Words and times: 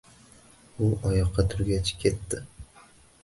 U 0.83 0.87
oyoqqa 1.09 1.45
turgach 1.51 1.91
ketdi. 2.05 2.41